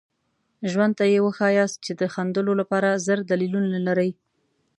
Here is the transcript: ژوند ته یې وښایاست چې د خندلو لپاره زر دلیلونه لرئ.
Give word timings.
ژوند 0.71 0.93
ته 0.99 1.05
یې 1.11 1.19
وښایاست 1.25 1.77
چې 1.85 1.91
د 1.99 2.01
خندلو 2.13 2.53
لپاره 2.61 3.01
زر 3.05 3.19
دلیلونه 3.29 3.79
لرئ. 3.87 4.11